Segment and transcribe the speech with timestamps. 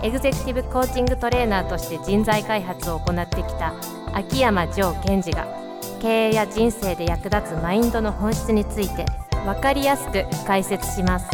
[0.00, 3.74] エグゼクティブコーチングトレーナーとして人材開発を行ってきた
[4.14, 5.48] 秋山城賢治が
[6.00, 9.04] 経営や人生で役立つマインドの本質について
[9.44, 11.28] 分かりやすく解説します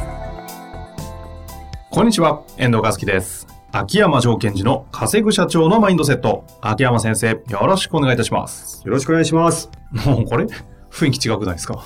[1.91, 3.47] こんにちは、遠藤和樹です。
[3.70, 6.45] 秋山城賢治の稼ぐ社長のマインドセット。
[6.61, 8.83] 秋山先生、よろしくお願いいたします。
[8.84, 9.70] よろしくお願いします。
[9.92, 10.47] もうこれ、
[10.91, 11.84] 雰囲気違くないですか？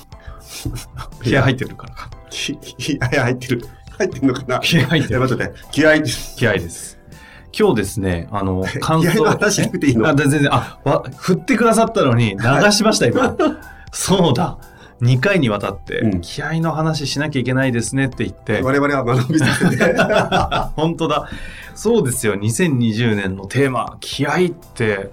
[1.22, 2.10] 気合入ってるからか。
[2.30, 3.62] き気合入ってる。
[3.98, 4.58] 入ってるのかな？
[4.60, 5.16] 気合入ってる。
[5.16, 6.98] え待ってて、気合、気合です。
[7.58, 10.08] 今日ですね、あの、 感気合の話しなくていいの？
[10.08, 13.36] あ、全然、あ、わ、振ってくださったのに流しました、今。
[13.92, 14.58] そうだ。
[15.00, 19.94] 2回にわたって、うん気合の話しなきゃいけないですねって言って、我々は学びさせて。
[20.76, 21.28] 本当だ。
[21.74, 22.34] そうですよ。
[22.34, 24.38] 2020年のテーマ、気合っ
[24.74, 25.10] て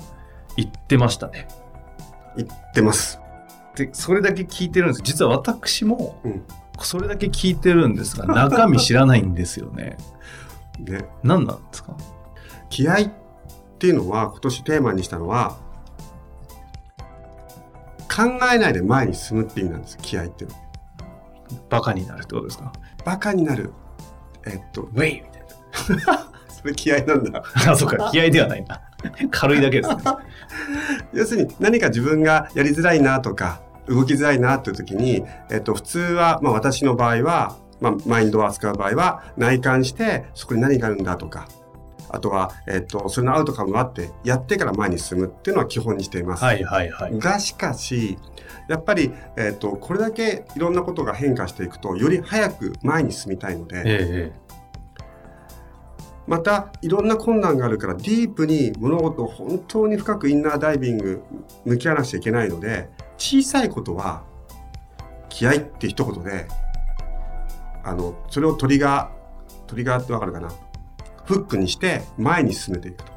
[0.57, 1.47] 言ってましたね。
[2.35, 3.19] 言ってます。
[3.75, 5.01] で、それだけ聞いてるんです。
[5.03, 6.41] 実は私も、うん。
[6.81, 9.97] それだけ聞いてるんですが、中身知らないんですよね。
[10.79, 11.05] ね。
[11.23, 11.95] 何なんですか？
[12.69, 13.11] 気合っ
[13.79, 15.57] ていうのは、今年テーマにしたのは、
[18.13, 18.23] 考
[18.53, 19.97] えないで前に進むっていう意味なんです。
[20.01, 20.61] 気合っていうのは。
[21.69, 22.71] バカになるってことですか？
[23.03, 23.71] バカになる。
[24.45, 25.45] えっと、ウェイみたい
[26.49, 27.31] それ気合なんだ。
[27.31, 27.43] な。
[27.71, 28.09] あ、そうか。
[28.11, 28.81] 気合ではないんだ。
[29.31, 30.03] 軽いだけですね。
[31.13, 41.47] 要するに何か自分がやりづらいなとか動きづらいなという時に、えっと、普通は、まあ、私の場合は、まあ、マインドを扱う場合は内観してそこに何があるんだとか
[42.09, 46.44] あとは、えっと、それのアウトカムがあってやってから前に進むっていうのは基本にしています。
[46.44, 47.19] はいはいはい。
[47.19, 48.17] がしかし
[48.69, 54.45] やっぱり、えっと、これだけいろんなことが変化していくとより早く前に進みたいので、ええ
[56.28, 61.22] またいろんな困難があるからディープに物事を本当に深くインナーダイビング
[61.66, 64.23] 向き合わなくちゃいけないので小さいことは
[65.29, 66.47] 気合って一言で
[67.83, 70.49] あのそれをトリガートリガーってわかるかな？
[71.25, 73.03] フックにして前に進めていくと。
[73.03, 73.11] だ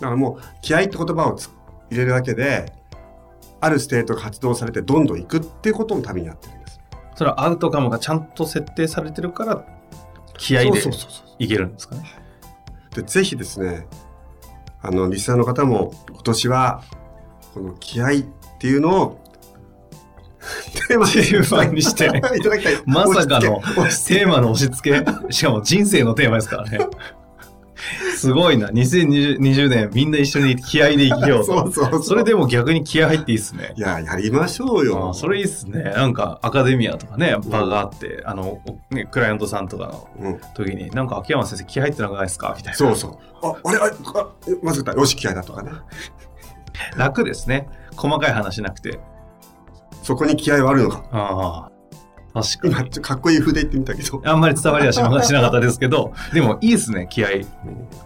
[0.00, 1.50] からもう気合って言葉をつ
[1.90, 2.72] 入れるだけで
[3.60, 6.80] ある state が発動されてどんどんいくっていうことのためにやってるんです。
[7.16, 9.64] それは outcome がちゃんと設定されてるから、
[10.36, 10.80] 気合で
[11.40, 12.04] いけるんですかね？
[12.94, 13.88] でぜひですね
[14.80, 16.84] あのリスナーの方も今年は
[17.52, 18.10] この気合
[18.58, 19.24] っていうのを
[20.88, 26.80] テーマにして いただきたいまさかのテーマの押し付け、しかも人生のテーマですからね。
[28.16, 28.68] すごいな。
[28.68, 31.64] 2020年みんな一緒に気合で生きようそと。
[31.68, 33.74] うそうそれでも逆に気合入っていいっすね。
[33.76, 35.84] いややりましょうあよーそれいいっすね。
[35.84, 42.54] なんかアカデミアとかね、場があって、あの、ね、クライアントさんとかのうん、時に、なんか秋山先生気合入ってなくないですか？
[42.56, 42.76] みたいな。
[42.76, 44.26] そうそうああれあれあ
[44.62, 45.70] まずかったよし気合だとかね
[46.96, 47.68] 楽ですね。
[47.96, 48.98] 細かい話なくて。
[50.02, 51.70] そこに気合はあるのかあ
[52.34, 52.74] あ、確かに。
[52.74, 57.28] 今ちょっとかっこいい風で言ってみたけど、あんまり伝わりはしなかったですけど、でもいいっすね、気合。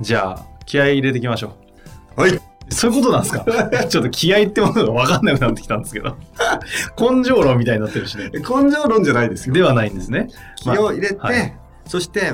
[0.01, 1.57] じゃあ、気合入れていきましょ
[2.17, 2.21] う。
[2.21, 3.45] はいそういうことなんですか？
[3.87, 6.17] ちょっと気合ってものが分かんなくなってきたんですけど。
[6.99, 8.31] 根性論みたいになってるしね。
[8.41, 8.41] 根
[8.73, 10.29] 性論じゃないですよではないんですね。
[10.57, 12.33] 気を入れて、まあはいそして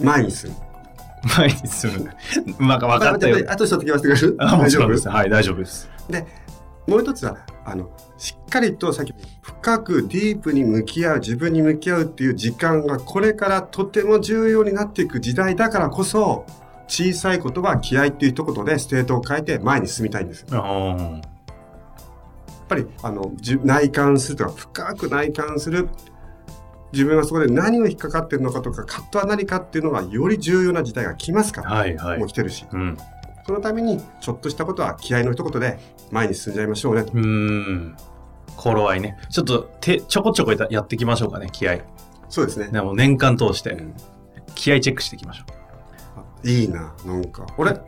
[0.00, 0.56] 前に進む
[1.36, 1.90] 前に進
[2.58, 2.66] む。
[2.66, 3.44] なんか分かったよ。
[3.48, 5.04] あと一つ聞かせてくれるあもちろんです。
[5.04, 5.90] 大丈はい、大丈夫です。
[6.08, 6.26] 夫で
[6.86, 16.44] もう一つはあのしっかりとさっき深くディープに向き合う自分に向き合うっていう時間がこれからとても重要になっていく時代だからこそ
[16.86, 20.48] 小さいことは気合っていう一言で state を変えて前に進みたいんですよ。
[20.52, 25.88] やあっぱりあのじ内観するとか深く内観する
[26.94, 32.28] 自分はそこで何を引っかかってるのかとか葛藤は何かっていうのがより重要な時代が来ますから、はいはいもう。
[32.28, 32.96] 来てるしうん。
[33.46, 35.78] そのためにちょっとしたことは気合の一言で
[36.10, 37.96] 前に進んじゃいましょうねとうーん。
[38.56, 39.18] 頃合いね。
[39.30, 41.78] ちょっと手、ちょこちょこやっていきましょうかね、気合。
[42.28, 42.68] そうですね。
[42.68, 43.94] でも年間通してうん
[44.54, 45.44] 気合チェックしていきましょ
[46.44, 46.48] う。
[46.48, 47.44] いいな、なんか。
[47.58, 47.80] あれ？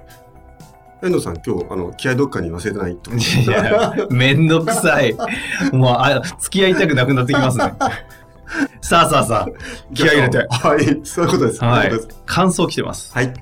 [1.03, 5.15] 遠藤さん、今日、あの、気合どっかに忘れてないといや、めんどくさい。
[5.73, 7.75] もう、あ、付き合いたくなくなってきますね。
[8.81, 9.49] さあさあさあ、
[9.95, 10.39] 気合入れて。
[10.39, 11.65] はい、そういうことです。
[11.65, 11.93] はい。
[12.25, 13.13] 感想来てます。
[13.13, 13.35] はい。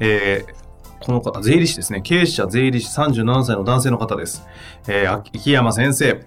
[0.00, 0.60] えー
[1.02, 2.02] この方、税理士ですね。
[2.02, 4.46] 経営者税理士37歳の男性の方です。
[4.86, 6.26] えー、秋山先生、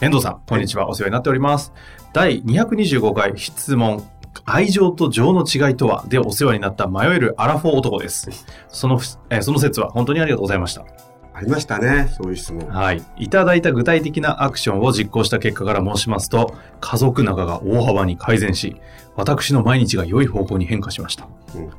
[0.00, 0.88] 遠藤さん、こんにちは。
[0.88, 1.72] お世話になっております。
[2.12, 4.04] 第225回質問、
[4.44, 6.04] 愛情と情の違いとは？
[6.08, 8.30] でお世話になった迷えるアラフォー男です。
[8.68, 9.00] その、
[9.30, 10.84] えーその説は本当にありがとうございました。
[11.34, 12.68] ありましたね、そういう質問。
[12.68, 13.02] はい。
[13.16, 18.76] いただいた具体的なアクションを実行した結果から申しますと、家族仲が大幅に改善し、
[19.16, 21.28] 私の毎日が良い方向に変化しました。
[21.56, 21.70] うん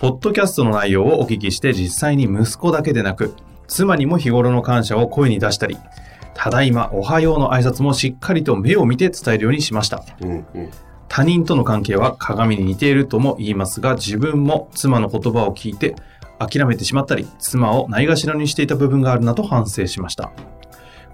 [0.00, 3.34] ポッドキャストの内容をお聞きして実際に息子だけでなく、
[3.66, 5.76] 妻にも日頃の感謝を声に出したり、
[6.34, 10.04] ただいま、おはようの挨拶もしっかりと目を見て伝えるようにしました。
[10.20, 10.70] うんうん
[11.08, 15.96] 他人との関係は鏡に似ているとも言いますが、自分も妻の言葉を聞いて
[16.38, 20.32] 諦めてしまったり、妻をないがしろにしていた部分があるなと反省しました。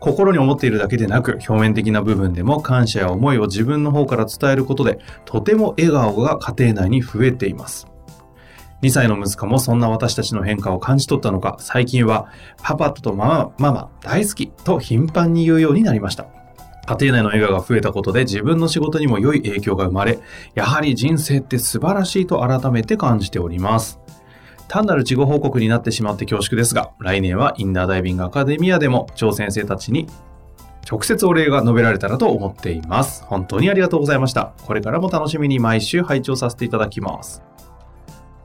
[0.01, 7.87] 心に思っているだけでなく、表面的な部分でも感謝や思いを自分の方から伝えることで、とても笑顔が家庭内に増えています。
[8.83, 12.29] 2歳の息子もそんな私たちの変化を感じ取ったのか、最近は、
[12.63, 16.27] パパとママ、ママ、大好きと頻繁に言うようになりました。
[16.87, 20.19] 家庭内の笑顔が増えたことで自分の仕事にも良い影響が生まれ、
[20.55, 24.04] やはり人生って素晴らしいと改めて感じております。
[24.69, 30.09] 単なる事後報告になってしまって恐縮ですが、来年はインナーダイビングアカデミアでも、超先生たちに
[30.91, 33.25] 直接お礼が述べられたらと思っています。
[33.25, 34.53] 本当にありがとうございました。
[34.67, 37.43] これからも楽しみに毎週拝聴させていただきます。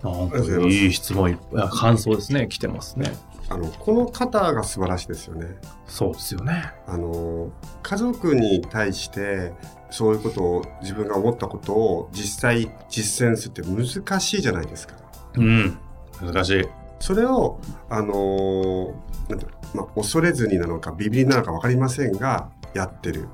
[0.04, 3.12] なんかいいい質問いっぱい、感想ですね、来てますね。
[3.51, 5.48] あのこの方が素晴らしいですよね。
[5.88, 6.71] そうですよね。
[6.88, 7.51] あの
[7.81, 9.54] 家族に対して
[9.89, 14.94] そういうことを自分が思ったことを実際実践するって難しいじゃないですか。
[15.36, 15.80] うん。
[16.21, 16.68] 難しい。
[17.00, 18.94] それをあの
[19.30, 23.27] なんてまあ、恐れずになのかビビりなのか分かりませんがやってる。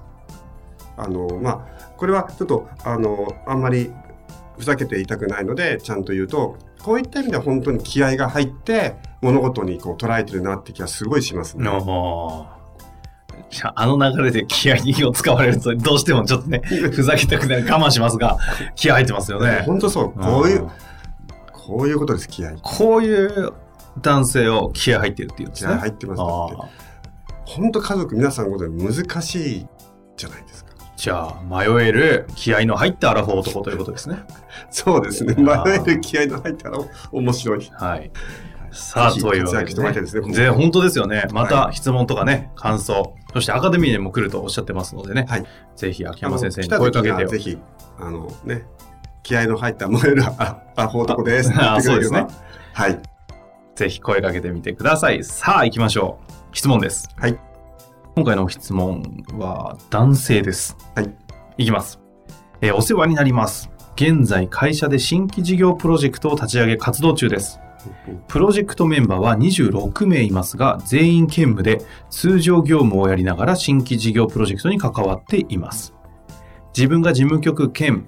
[0.97, 3.91] あのまあこれはちょっとあのあんまり
[4.57, 11.67] ふざけていたくないのでちゃんと言うとこういった意味では本当に気合が入って物事にこう捉えてるなって気がすごいしますね。
[11.69, 12.45] お
[13.49, 16.61] じゃあ、あの流れで気合を使われると、どうしてもちょっとね、
[16.91, 18.37] ふざけたくなる我慢しますが、
[18.75, 19.63] 気合入ってますよね。
[19.65, 20.69] 本当そうこういううん
[21.65, 23.51] こういうことです気合こういう
[23.99, 25.71] 男性を気合入ってるっていうんですね。
[25.71, 26.21] 気合入ってます
[27.45, 29.67] 本当家族皆さんごとに難しい
[30.15, 30.71] じゃないですか。
[30.77, 34.19] ーじゃあ、迷える気合の入ったアラフォー男ということですね。
[34.69, 35.33] そうですね。
[35.35, 36.79] 迷える気合の入ったら
[37.11, 37.71] 面白い。
[37.73, 38.11] はい。
[38.71, 39.91] さあ、というわけでね。
[39.93, 41.27] ですねぜ本当ですよね。
[41.31, 45.45] または質問とかね、感想、そしてアカデミーにも来るとおっしゃってますのでね、はい
[45.75, 47.57] ぜひ秋山先生に声かけてぜひ、
[47.97, 48.65] あのね、
[49.25, 51.51] 気合の入った燃えるアアホ男です。
[51.55, 52.27] あそうですは
[52.89, 53.01] い。
[53.75, 55.23] ぜひ声かけてみてください。
[55.23, 56.55] さあ、行きましょう。
[56.55, 57.09] 質問です。
[57.17, 57.39] はい。
[58.15, 60.77] 今回の質問は男性です。
[60.93, 61.11] はい。
[61.57, 61.99] いきます。
[62.61, 63.71] えーお世話になります。
[63.95, 67.59] 現在会社で新規事業プロジェクトを立ち上げ活動中です。
[68.27, 75.95] プロジェクトメンバーは26名いますが、全員兼務で通常業務をやりながら新規事業プロジェクトに関わっています。
[76.77, 78.05] 自分が事務局兼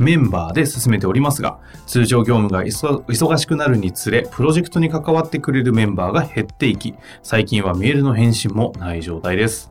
[0.00, 9.70] メンバーで進めておりますが、通常業務が忙忙しくなるにつれ、プロジェクトに関わってくれるメンバーが減っていき、最近はメールの返信もない状態です。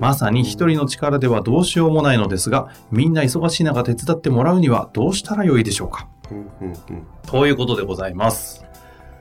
[0.00, 6.06] まさに一人の力ではどうしようもないのですが、みんな忙しい中手伝ってもらうにはどうしたらよいでしょうか？
[6.30, 8.64] うんうんうんということでございます。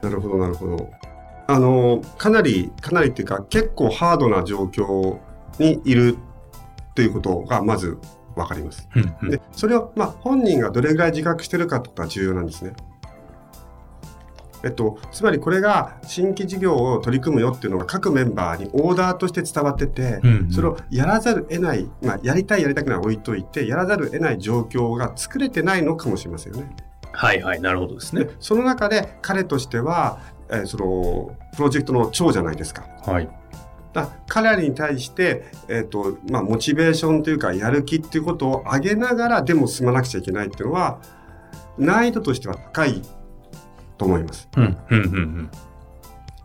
[0.04, 0.90] なるほど、なるほど。
[1.48, 5.18] あの、かなり、かなりっていうか、結構ハードな状況
[5.58, 6.18] にいる
[6.94, 7.98] ということが、まず
[8.36, 8.88] 分かります。
[8.96, 12.74] うんうんで、それを、まあ、本人がどれぐらい自覚してるかってことは重要なんですね。
[14.64, 26.76] えっと、つまりこれが新規事業を取り組むよっていうのが各メンバーにオーダーとして伝わってて、うんうんそれをやらざる得ない、まあ、やりたいやりたくない置いといて、やらざる得ない状況が作れてないのかもしれませんよね。
[27.12, 28.36] はいはい、なるほどですねで。
[28.40, 32.88] その中で彼としては、えーそのプロジェクトの長じゃないですか。
[33.06, 33.30] はい。
[33.92, 41.00] だ彼らに対して、えーとまあ、モチベーションというかやる気っていうことを上げながらでも進まなくちゃいけないっていうのは
[41.78, 43.02] 難易度としては高い
[43.98, 44.48] と思います。
[44.56, 45.50] うん、うん、うん、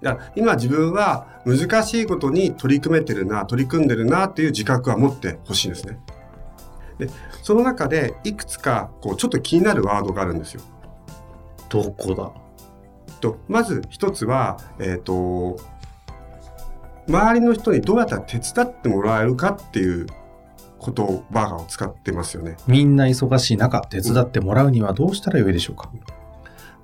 [0.00, 5.98] だから今自分は難しいことに取り組めてるな取り組んでるなっていう自覚は持ってほしいんですね。
[6.98, 7.08] で
[7.42, 10.62] その中でいくつかこうちょっと気になるワードがあるんですよ。
[11.68, 12.32] どこだ？
[13.20, 15.58] とまず一つは、えー、と
[17.08, 20.06] 周りの人にどうやったら手伝ってもらえるかっていう
[20.84, 22.56] 言葉を使ってますよね。
[22.66, 25.90] みんな忙しい中、手伝ってもらうにはどうしたらよいでしょうか、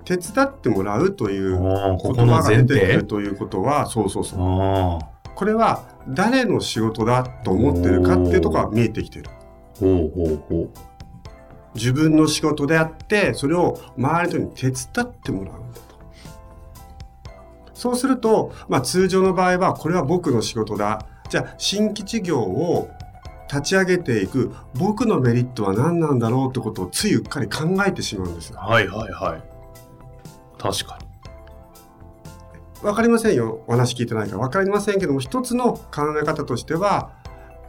[0.05, 4.99] 手伝ってもらうという言葉が出てく提るということはそうそうそうあ
[5.35, 9.29] これは誰の仕事だと思ってるかっていうところが見えてきてる。
[11.73, 15.90] 自分の仕事であってそれを周りの人に手伝ってもらうんだと。
[17.81, 22.91] そうすると、まあ、通常の場合はこれは僕の仕事だじゃあ新規事業を
[23.49, 28.59] 立ち上げていく僕のメリットは何なんだろうってことをついうっかり考えてしまうんですよ。
[28.59, 29.41] はいはいはい。
[30.59, 30.99] 確か
[32.81, 32.87] に。
[32.87, 33.63] わかりませんよ。
[33.65, 34.37] お話聞いてないから。
[34.37, 37.09] わかりませんけども、一つの考え方としては、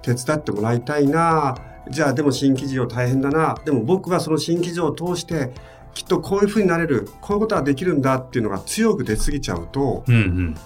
[0.03, 1.57] 手伝ってもらいたいな
[1.89, 5.53] じゃあでも新規事業大変だなでも僕はその新規事業を通して、
[5.95, 10.57] きっとこういうふうになれる、こういうことができるんだっていうのが強く出過ぎちゃうと、うんうん。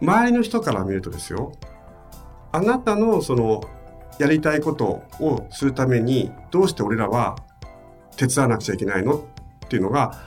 [0.00, 1.52] 周りの人から見るとですよ、
[2.52, 3.62] あなたのその、
[4.18, 7.36] やりたいことをするために、どうして俺らは
[8.16, 9.16] 手伝わなくちゃいけないの
[9.64, 10.18] っていうのが、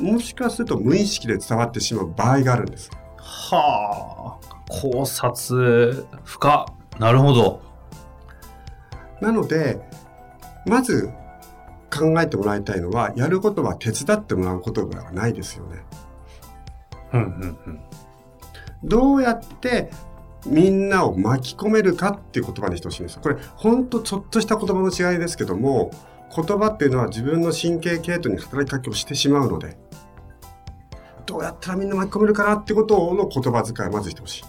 [0.00, 2.90] もしかすると無意識で伝わってしまう場合があるんです。
[3.16, 4.48] はあ。
[4.68, 6.66] 考察、深。
[6.98, 7.62] なるほど。
[9.20, 9.80] なので、
[10.66, 11.10] まず
[11.90, 15.84] 考えてもらいたいのは、やることは手伝ってもらうことではないですよね。
[17.12, 17.80] うんうんうん。
[18.84, 19.90] どうやって
[20.46, 23.22] みんなを巻き込めるかっていう言葉にしてほしいんですよ。
[23.22, 25.90] これ、ほんとちょっとした言葉の違いですけども、
[26.34, 29.76] 言葉っていうのは自分の神経系統に働きかけをしてしまうので、
[31.26, 34.44] どうやったらみんな巻き込めるかなってことの言葉遣いをまずしてほしい。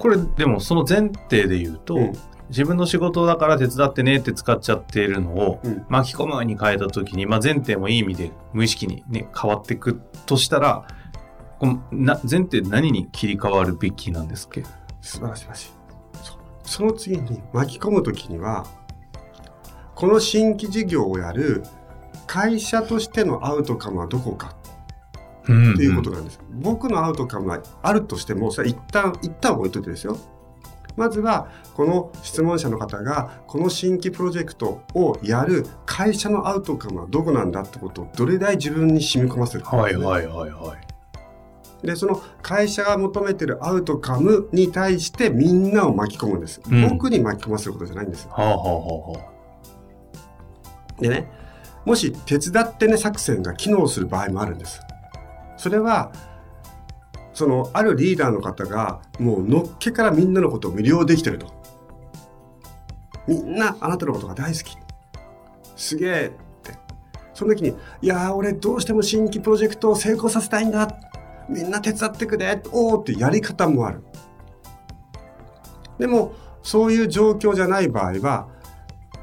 [0.00, 2.12] これ、でもその前提で言うと、うん。
[2.48, 5.84] 自分の仕事だから手伝ってねって使っちゃっているのを、うん。
[5.88, 10.86] 巻き込むに変えた時に、まあ、前提もいい意味で無意識にね、変わっていくとしたら、
[11.60, 14.64] このな前提何に切り替わるべきなんですっけ？
[15.02, 15.42] 素晴らしい。
[15.42, 15.70] 素晴らしい。
[16.22, 18.66] そその次に巻き込むときには、
[19.94, 21.62] この新規事業をやる
[22.26, 24.56] 会社としてのアウトカムはどこか
[25.42, 26.40] っていうことなんです。
[26.50, 30.18] 僕のアウトカムはあるとしても、それは一旦、一旦置いといてですよ。
[30.96, 40.76] まずは、この質問者の方が、この新規プロジェクトをやる会社のアウトカムはどこなんだってことをどれだけ自分に染み込ませるか、はいはいはいは
[41.82, 41.86] い。
[41.86, 46.60] で、その会社が求めてるアウトカムに対してみんなを巻き込むんです。
[46.70, 48.30] うん僕に巻き込ませることじゃないんですよ。
[48.32, 49.30] はあはあはあは
[51.00, 51.30] でね、
[51.86, 54.80] もし手伝ってね作戦が機能する場合もあるんです。
[55.60, 56.10] それは、
[57.34, 61.52] そのあるリーダーの方がもうのっけからみんなのことを魅了できてると。
[63.28, 64.78] みんなあなたのことが大好き。
[65.76, 66.30] すげえっ
[66.62, 66.78] て。
[67.34, 70.96] その時に、いや俺どうしても新規プロジェクトを成功させたいんだ。
[71.46, 72.62] みんな手伝ってくれ。
[72.72, 74.02] おーってやり方もある。
[75.98, 78.48] でも、そういう状況じゃない場合は、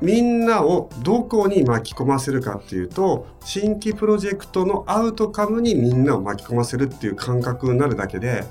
[0.01, 8.43] みんなをどこに巻き込ませるかっていうと新規プロジェクトのアウトカムにみんなを巻き込ませるっていう感覚になるだけで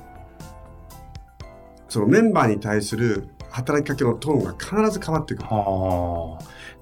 [1.88, 5.48] そのメンバーに対する働きかけのトーンが必ず変わってくる。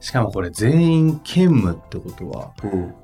[0.01, 2.95] しかもこれ全員兼務ってことは、うん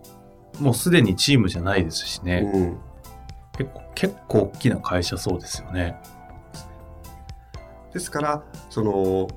[0.59, 2.51] もうすでにチームじゃないですしね。
[2.53, 2.79] うん
[3.57, 5.97] 結構、結構大きな会社そうですよね。
[7.93, 9.29] ですからその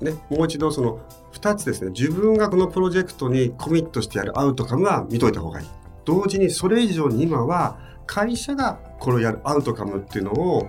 [0.00, 1.00] ねもう一度その
[1.32, 5.66] 2つですね自分がこのプロジェクトにコミットしてやるアウトカムは見といた方がいい
[6.04, 10.68] 同時にそれ以上に今は会社がこれをやるアウトカムっていうのを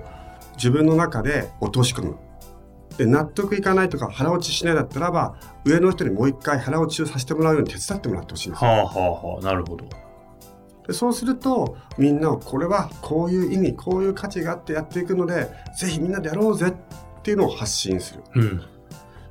[0.55, 2.17] 自分の中で落とし込む
[2.98, 9.43] で納得いかないとか腹落ちしないだったらば上の人にもう一回腹落ちをさせてもらうように手伝ってもらってほしいんですよはあはあはあ。
[9.43, 9.86] なるほど。
[10.88, 18.62] でそうするとみんなをこれはこういう意味こういう価値があってやっていくのでぜひみんなでやろうぜっていうのを発信するうん。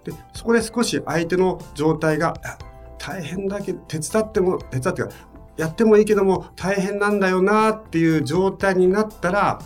[0.07, 2.59] でそこで少し相手の状態があ
[2.99, 5.09] 大変だけど手伝っても手伝ってか
[5.57, 9.61] やってもいいけども大変なんだよなっていう状態になったら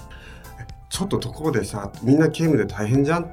[0.61, 3.31] えちょっとところでさみんな兼務で大変じゃん？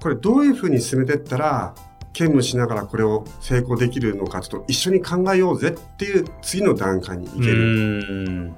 [0.00, 1.74] これどういうふうに進めてったら
[2.12, 7.54] 兼務しながらこれを成功できるのかちょっと一緒に考えようぜっていう次の段階に行ける。
[7.54, 8.54] うん。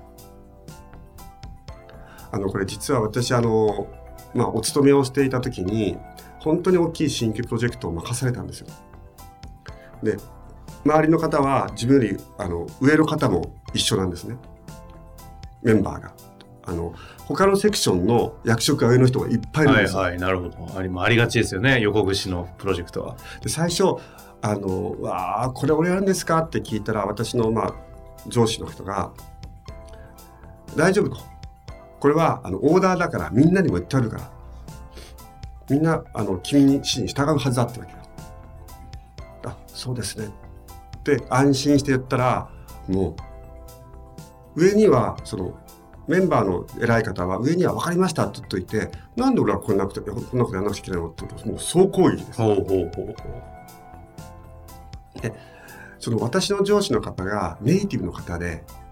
[2.33, 3.87] あのこれ実は私あの、
[4.35, 5.97] まあ、お勤めをしていた時に
[6.44, 8.66] 本当に大きい新規プロジェクトを任されたんですよ。
[10.02, 10.18] で
[10.84, 14.36] 周りの方は自分よりあの上の方も一緒なんですね
[15.62, 16.12] メンバーが。
[16.66, 16.94] あの
[17.26, 20.00] 他のセクションの役職が上の人がいっぱいいるんですよ。
[20.00, 20.20] はいはい。
[20.20, 20.78] なるほど。
[20.78, 21.80] ありありがちですよね。
[21.80, 23.16] 横串のプロジェクトは。
[23.42, 23.96] で最初
[24.40, 27.74] あの「わあこれ俺やるんですか?」って聞いたら私の、まあ、
[28.28, 29.10] 上司の人が
[30.76, 31.16] 「大丈夫」と
[32.00, 34.30] 「これはあのオーダーだからみんなにも言ってあるから
[35.71, 37.99] みんなあの君に指示に従うはずだ」ってわけよ。
[39.47, 42.49] あそうですねって安心して言ったら
[42.88, 43.16] も
[44.56, 45.54] う上にはその
[46.06, 52.42] メンバーの偉い方は上には分かりましたって言っといてなんで俺はこんなことこんなことやらなくちゃいけないのってもう総攻撃です。
[52.42, 53.14] ほうほうほうほう。
[55.99, 58.84] その私の上司の方がネイティブの方でうん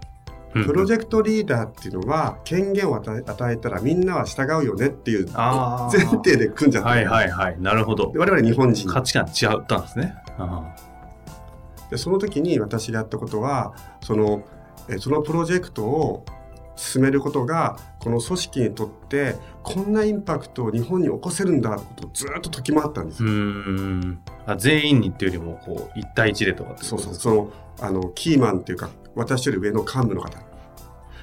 [0.53, 6.89] プロジェクトリーダーっていうのは権限を与えたらみんなは従うよねっていう前提で組んじゃった。
[6.89, 7.59] はいはいはい。
[7.59, 8.19] なるほどで。
[8.19, 10.15] 我々日本人価値観違ったんですね。
[10.37, 10.75] あ
[11.89, 14.43] でその時に私がやったことはその
[14.89, 16.25] えそのプロジェクトを
[16.75, 24.55] 進めることがこの組織にとってこんなインパクトを日本に起こせるんだってことをずっと解き回ったんですーうんあ。
[24.55, 30.39] 全員にっていうよりも、こう、一対一でとかってそうそうそのあのキーマンっていうか私より上の幹部の方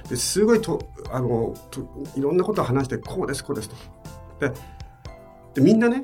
[0.09, 0.79] ですごいと
[1.11, 1.81] あのと
[2.15, 3.75] いろんなことを話してこうですこうですと
[4.39, 4.51] で
[5.53, 6.03] でみんなね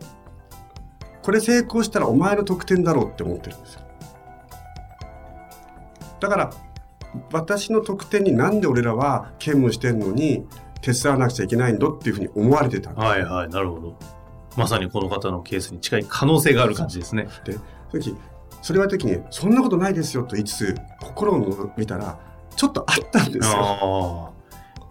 [1.21, 3.81] これ成功したらお前の得点だろうって思ってるんですよ
[6.19, 6.53] だから
[7.31, 10.45] 私の得点になんで俺らは兼務してんのに
[10.81, 13.95] 手伝わなくちゃいけないんだっていうふうに思われてたんですはいはい、なるほど。
[14.55, 17.27] まさにこの方のケースに近い可能性がある感じですね。
[17.45, 18.15] その時
[18.67, 22.19] それは時にそんなことないですよと言いつつ心を見たら
[22.53, 24.33] ちょっとあったんですよ。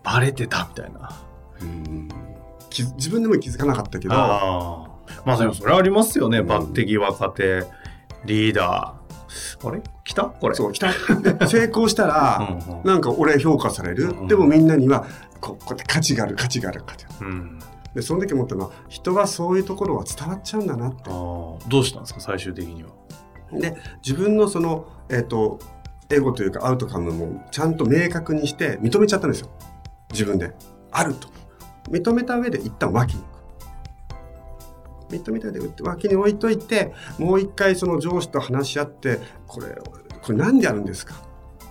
[0.03, 1.11] バレてたみたいな。
[1.61, 2.09] うん
[2.71, 4.89] 自分でも気づかなかったけどああ。
[5.27, 6.39] まあでもそれはありますよね。
[6.39, 7.65] うん抜擢若手、
[8.25, 9.69] リーダー。
[9.69, 9.83] あれ？
[10.05, 10.25] 来た？
[10.25, 10.55] これ。
[10.55, 10.89] そう来た
[11.21, 15.05] で成功したら、 うんうんなんか俺評価される、うんでもみんなには
[15.43, 17.59] ここうやって価値がある価値がある価値があるうん。
[17.95, 21.11] でその時思ったのは人はそういうところは伝わっちゃうんだなって。
[21.11, 22.21] どうしたんですか？
[22.21, 22.89] 最終的には。
[23.61, 25.59] で自分のそのえっ、と
[26.09, 29.51] エゴというかアウトカムもちゃんと明確にして認めちゃったんですよ。
[30.13, 30.55] 自分で。
[30.93, 31.29] あると。
[31.91, 33.37] 認めた上で一旦脇に置く。
[35.15, 39.69] 認めた上で脇に置いといてもう一回その上司と話し合ってこれ
[40.23, 41.15] これなんでやるんですか？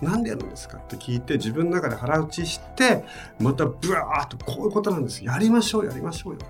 [0.00, 0.78] なんでやるんですか？
[0.78, 3.04] って聞いて自分の中で腹打ちして
[3.38, 5.24] またブワーっとこういうことなんです。
[5.24, 6.40] やりましょうやりましょうよ。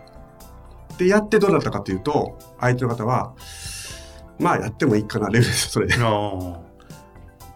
[0.99, 3.35] でやってどうだったかというと相手の方は
[4.39, 5.97] まあやってもいいかなレベルですそれで。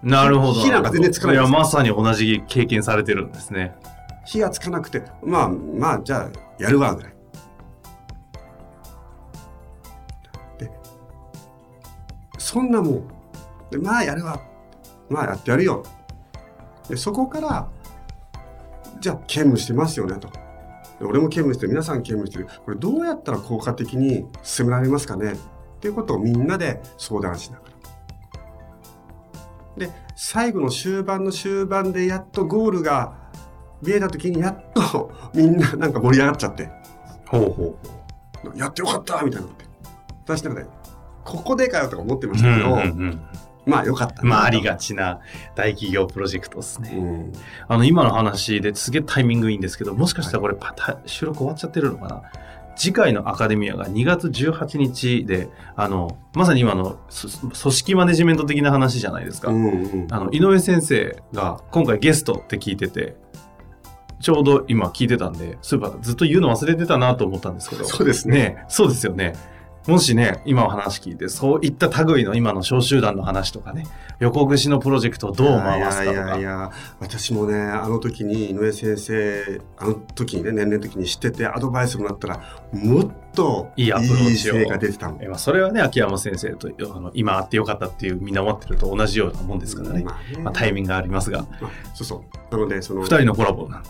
[0.02, 0.60] なるほど。
[0.60, 1.37] 火なんか全然つかない。
[1.37, 3.75] いや、まさに同じ経験されてるんですね。
[4.25, 7.14] 火がつかなくてまあまあじゃあやるわぐらい。
[10.58, 10.70] で
[12.38, 13.08] そんなもん。
[13.70, 14.40] でまあやるわ。
[15.08, 15.82] まあやってやるよ。
[16.88, 17.68] でそこから
[19.00, 20.28] じゃあ兼務してますよねと。
[20.99, 21.70] で俺も兼務してる。
[21.70, 22.49] 皆さん兼務してる。
[22.64, 25.34] これどうやったら効果的に進められますかね
[25.80, 27.64] っていうことをみんなで相談しなが
[29.78, 33.14] らで最後の終盤の終盤でやっとゴールが
[33.80, 36.71] 見えた時にやっと みんななんか盛り上がっちゃって
[37.26, 37.78] ほうほ
[38.54, 39.64] やってよかったみたいなのって
[40.26, 40.66] 私の中で
[41.25, 42.36] ここでかよとか思ってまう。
[42.36, 43.21] したけど、うんうん
[43.66, 44.28] まあよかったうん。
[44.28, 45.21] なまあ、ありがちな
[45.54, 46.93] 大企業プロジェクトですね。
[46.95, 47.32] うん
[47.69, 52.23] あの、今の話ですげえタイミングいいんですけど、もしかしたらこれパタ収録終わっちゃってるのかな？
[52.76, 59.50] 次回のアカデミアが2月18日で、あの、まさに今のそ組織マネジメント的な話じゃないですか。
[59.50, 63.17] うんうんあの、井上先生が今回ゲストって聞いてて、
[64.21, 67.85] ちょうど今聞いてたんで、そういえばずっと言うの忘れてたなと思ったんですけど。
[67.85, 69.35] そうですねねそうですよね。
[69.86, 73.86] もしね、今お話聞いて、そういった類の今の小集団の話とかね、
[74.19, 76.38] 横串のプロジェクトをどう回すかといやいやいか。
[76.40, 82.40] や私もねあの時に井上先生あの時にね年齢の時に知っててアドバイスもらったら
[82.73, 84.78] もっといいアプローチを。
[84.78, 85.23] 出てたもん。
[85.23, 90.04] えまあ、それはね、秋山先生とあの今あってよかったっていうみんな思ってると同じようなもんですからね。
[90.04, 90.43] まあね。
[90.43, 92.54] まあ、タイミングがありますが、まあそうそう。
[92.54, 93.88] なのでその二人のコラボなんで、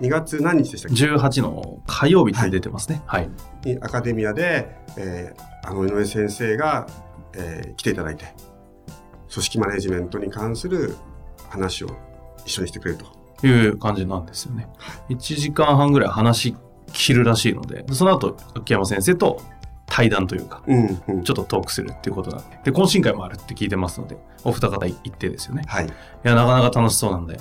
[0.00, 3.02] 2月何日でしたっけ？18の火曜日って出てますね。
[3.06, 3.30] はい。
[3.64, 6.86] にアカデミアで、えーあの井上先生が、
[7.34, 8.26] えー来ていただいて
[9.32, 10.96] 組織マネジメントに関する
[11.48, 11.88] 話を
[12.44, 13.46] 一緒にしてくれると。
[13.46, 14.68] いう感じなんですよね。
[15.10, 16.56] 1時間半ぐらい話し
[16.92, 19.42] 切るらしいので、その後、秋山先生と
[19.86, 25.62] 対談というか、うんうんちょっとトークするっていうことなんで、で、懇親会もあるって聞いてますので、お二方行ってですよね。
[25.66, 25.86] はい。
[25.86, 25.88] い
[26.22, 27.38] や、なかなか楽しそうなんで、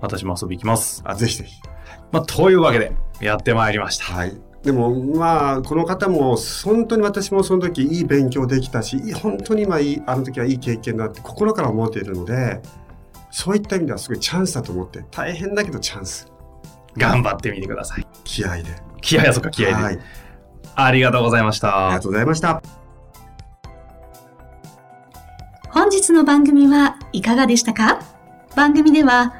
[0.00, 1.02] 私も遊び行きます。
[1.04, 1.60] あぜひぜひ。
[2.12, 4.04] まあ、というわけで、やってまいりました。
[4.04, 4.36] はい。
[4.62, 12.60] でもまあこの方も本当に私もその時いい勉強できたし本当に今いいあの時はいい経験だって心から思っているので
[13.30, 16.30] そういった意味ではすごいチャンスだと思って大変だけどチャンス
[16.94, 18.06] 頑張ってみてください。
[18.24, 18.64] 気合で
[19.00, 19.74] 気合やそっか、気合で。
[19.74, 19.98] はい
[20.74, 22.00] ありがとうございましたありが。
[22.02, 22.62] とうございました
[25.70, 28.02] 本日の番組はいかがでしたか？
[28.56, 29.39] 番組では